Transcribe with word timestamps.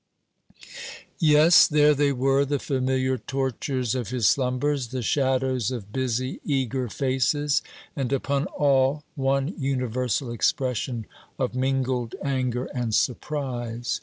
Yes, 1.19 1.67
there 1.67 1.93
they 1.93 2.11
were 2.11 2.43
the 2.43 2.57
familiar 2.57 3.19
tortures 3.19 3.93
of 3.93 4.09
his 4.09 4.27
slumbers, 4.27 4.87
the 4.87 5.03
shadows 5.03 5.69
of 5.69 5.93
busy, 5.93 6.41
eager 6.43 6.89
faces; 6.89 7.61
and 7.95 8.11
upon 8.11 8.45
all 8.47 9.03
one 9.13 9.53
universal 9.59 10.31
expression 10.31 11.05
of 11.37 11.53
mingled 11.53 12.15
anger 12.23 12.65
and 12.73 12.95
surprise. 12.95 13.99